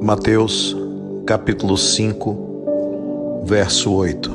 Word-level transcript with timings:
Mateus 0.00 0.76
capítulo 1.26 1.76
5, 1.76 3.42
verso 3.44 3.92
8. 3.92 4.30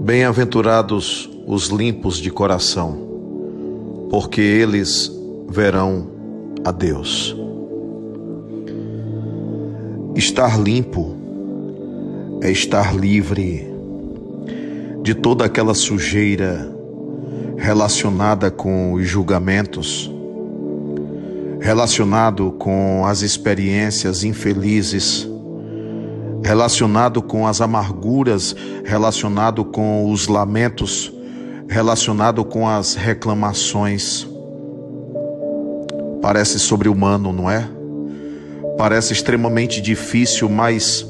Bem-aventurados 0.00 1.30
os 1.46 1.68
limpos 1.68 2.18
de 2.18 2.28
coração, 2.28 2.98
porque 4.10 4.40
eles 4.40 5.10
verão 5.48 6.08
a 6.64 6.72
Deus. 6.72 7.36
Estar 10.16 10.60
limpo 10.60 11.14
é 12.42 12.50
estar 12.50 12.94
livre 12.94 13.72
de 15.02 15.14
toda 15.14 15.44
aquela 15.44 15.74
sujeira 15.74 16.68
relacionada 17.56 18.50
com 18.50 18.92
os 18.92 19.06
julgamentos 19.06 20.10
relacionado 21.60 22.52
com 22.52 23.04
as 23.04 23.20
experiências 23.20 24.24
infelizes, 24.24 25.28
relacionado 26.42 27.20
com 27.20 27.46
as 27.46 27.60
amarguras, 27.60 28.56
relacionado 28.84 29.64
com 29.64 30.10
os 30.10 30.26
lamentos, 30.26 31.12
relacionado 31.68 32.44
com 32.44 32.66
as 32.66 32.94
reclamações. 32.94 34.26
Parece 36.22 36.58
sobre-humano, 36.58 37.32
não 37.32 37.50
é? 37.50 37.68
Parece 38.78 39.12
extremamente 39.12 39.80
difícil, 39.80 40.48
mas 40.48 41.06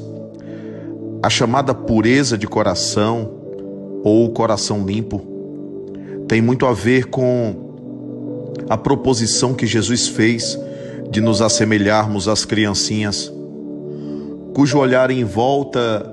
a 1.23 1.29
chamada 1.29 1.73
pureza 1.73 2.37
de 2.37 2.47
coração 2.47 3.31
ou 4.03 4.29
coração 4.31 4.85
limpo 4.85 5.21
tem 6.27 6.41
muito 6.41 6.65
a 6.65 6.73
ver 6.73 7.05
com 7.05 7.70
a 8.69 8.77
proposição 8.77 9.53
que 9.53 9.65
Jesus 9.65 10.07
fez 10.07 10.57
de 11.09 11.19
nos 11.19 11.41
assemelharmos 11.41 12.27
às 12.27 12.45
criancinhas, 12.45 13.31
cujo 14.53 14.77
olhar 14.77 15.11
em 15.11 15.23
volta 15.23 16.09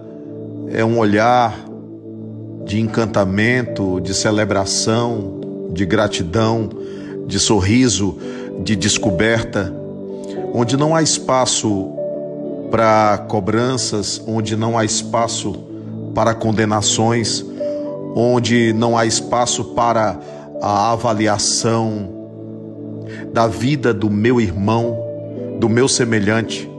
é 0.71 0.85
um 0.85 0.99
olhar 0.99 1.57
de 2.65 2.81
encantamento, 2.81 4.01
de 4.01 4.13
celebração, 4.13 5.41
de 5.73 5.87
gratidão, 5.87 6.69
de 7.27 7.39
sorriso, 7.39 8.19
de 8.63 8.75
descoberta, 8.75 9.73
onde 10.53 10.77
não 10.77 10.95
há 10.95 11.03
espaço 11.03 11.93
para 12.71 13.19
cobranças, 13.29 14.21
onde 14.27 14.57
não 14.57 14.77
há 14.77 14.85
espaço 14.85 15.55
para 16.15 16.35
condenações, 16.35 17.45
onde 18.15 18.73
não 18.73 18.99
há 18.99 19.07
espaço 19.07 19.65
para 19.65 20.19
a 20.61 20.93
avaliação 20.93 22.18
da 23.33 23.47
vida 23.47 23.93
do 23.93 24.11
meu 24.11 24.41
irmão, 24.41 24.99
do 25.59 25.69
meu 25.69 25.89
semelhante, 25.89 26.71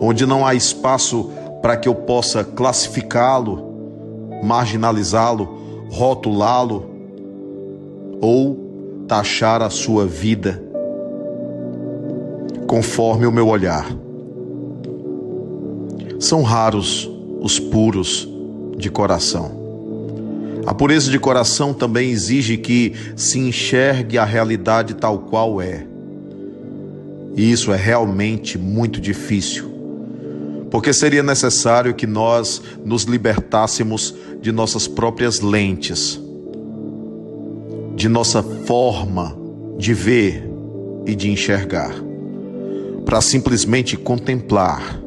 onde 0.00 0.26
não 0.26 0.46
há 0.46 0.54
espaço 0.54 1.30
para 1.62 1.76
que 1.76 1.88
eu 1.88 1.94
possa 1.94 2.42
classificá-lo, 2.42 4.40
marginalizá-lo, 4.42 5.88
rotulá-lo 5.90 6.90
ou 8.20 9.04
taxar 9.06 9.62
a 9.62 9.70
sua 9.70 10.06
vida 10.06 10.62
conforme 12.66 13.26
o 13.26 13.32
meu 13.32 13.48
olhar. 13.48 13.86
São 16.18 16.42
raros 16.42 17.10
os 17.40 17.58
puros 17.58 18.28
de 18.76 18.90
coração. 18.90 19.59
A 20.66 20.74
pureza 20.74 21.10
de 21.10 21.18
coração 21.18 21.72
também 21.72 22.10
exige 22.10 22.56
que 22.56 22.92
se 23.16 23.38
enxergue 23.38 24.18
a 24.18 24.24
realidade 24.24 24.94
tal 24.94 25.20
qual 25.20 25.60
é. 25.60 25.86
E 27.36 27.50
isso 27.50 27.72
é 27.72 27.76
realmente 27.76 28.58
muito 28.58 29.00
difícil, 29.00 29.70
porque 30.70 30.92
seria 30.92 31.22
necessário 31.22 31.94
que 31.94 32.06
nós 32.06 32.60
nos 32.84 33.04
libertássemos 33.04 34.14
de 34.40 34.52
nossas 34.52 34.86
próprias 34.86 35.40
lentes, 35.40 36.20
de 37.94 38.08
nossa 38.08 38.42
forma 38.42 39.36
de 39.78 39.94
ver 39.94 40.50
e 41.06 41.14
de 41.14 41.30
enxergar, 41.30 41.94
para 43.04 43.20
simplesmente 43.20 43.96
contemplar 43.96 45.00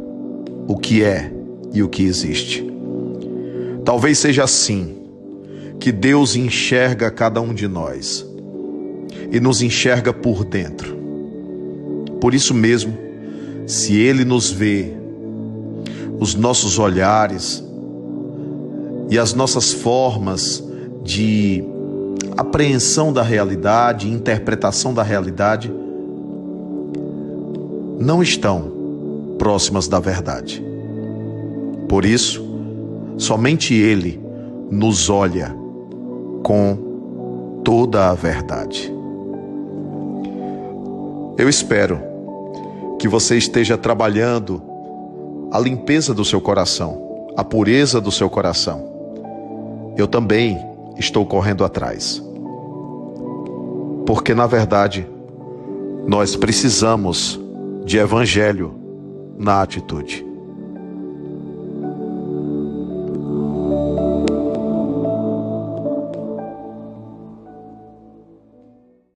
o 0.68 0.78
que 0.78 1.04
é 1.04 1.32
e 1.74 1.84
o 1.84 1.90
que 1.90 2.04
existe. 2.04 2.66
Talvez 3.84 4.18
seja 4.18 4.46
assim 4.46 5.03
que 5.84 5.92
Deus 5.92 6.38
enxerga 6.38 7.12
cada 7.12 7.42
um 7.42 7.54
de 7.54 7.68
nós 7.68 8.26
e 9.30 9.38
nos 9.38 9.62
enxerga 9.62 10.14
por 10.14 10.46
dentro. 10.46 10.96
Por 12.22 12.34
isso 12.34 12.54
mesmo, 12.54 12.98
se 13.68 13.94
Ele 13.94 14.24
nos 14.24 14.50
vê, 14.50 14.94
os 16.22 16.36
nossos 16.36 16.80
olhares 16.80 17.62
e 19.10 19.20
as 19.20 19.34
nossas 19.34 19.74
formas 19.74 20.64
de 21.04 21.62
apreensão 22.38 23.12
da 23.12 23.22
realidade, 23.22 24.10
interpretação 24.10 24.94
da 24.94 25.04
realidade, 25.04 25.70
não 28.00 28.24
estão 28.24 29.36
próximas 29.38 29.90
da 29.90 30.00
verdade. 30.00 30.64
Por 31.90 32.06
isso, 32.06 32.42
somente 33.18 33.74
Ele 33.74 34.18
nos 34.72 35.10
olha 35.10 35.62
com 36.44 37.62
toda 37.64 38.10
a 38.10 38.14
verdade. 38.14 38.94
Eu 41.38 41.50
espero 41.50 42.00
que 43.00 43.08
você 43.08 43.38
esteja 43.38 43.78
trabalhando 43.78 44.62
a 45.52 45.60
limpeza 45.60 46.14
do 46.14 46.24
seu 46.24 46.40
coração, 46.40 47.32
a 47.36 47.44
pureza 47.44 48.00
do 48.00 48.12
seu 48.12 48.30
coração. 48.30 48.92
Eu 49.98 50.08
também 50.08 50.60
estou 50.98 51.26
correndo 51.26 51.64
atrás. 51.64 52.22
Porque, 54.06 54.34
na 54.34 54.46
verdade, 54.46 55.08
nós 56.06 56.36
precisamos 56.36 57.40
de 57.86 57.98
evangelho 57.98 58.76
na 59.38 59.62
atitude. 59.62 60.33